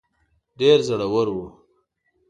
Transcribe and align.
ډېر 0.59 0.77
زړه 0.87 1.07
ور 1.13 1.27
وو. 1.35 1.47